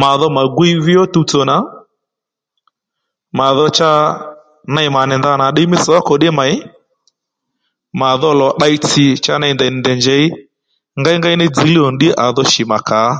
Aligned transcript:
Mà 0.00 0.10
dho 0.20 0.26
mà 0.36 0.42
gwiy 0.56 0.74
vi 0.86 0.94
ó 1.02 1.04
tuwtsò 1.12 1.40
nà 1.50 1.56
mà 3.38 3.46
dho 3.56 3.66
cha 3.78 3.90
ney 4.74 4.88
mànì 4.94 5.14
ndanà 5.18 5.46
nì 5.48 5.52
ddiy 5.52 5.66
mí 5.70 5.76
sǒkò 5.84 6.14
ddí 6.16 6.28
mèy 6.38 6.54
mà 8.00 8.08
dho 8.20 8.30
lò 8.40 8.48
tdey 8.56 8.76
tsì 8.84 9.04
cha 9.24 9.34
ndèy 9.38 9.54
nì 9.56 9.66
ndèy 9.80 9.96
njěy 9.98 10.24
ngéy 11.00 11.16
ngéy 11.18 11.36
ní 11.38 11.46
dziylíy 11.54 11.82
ò 11.86 11.88
nì 11.90 11.96
ddí 11.98 12.08
à 12.24 12.26
dho 12.34 12.42
shì 12.52 12.62
mà 12.70 12.78
kàò 12.88 13.10